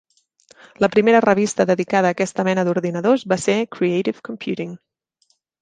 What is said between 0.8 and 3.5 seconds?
La primera revista dedicada a aquesta mena d'ordinadors va